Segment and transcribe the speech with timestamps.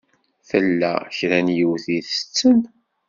[0.49, 2.59] Tella kra n yiwet i itetten.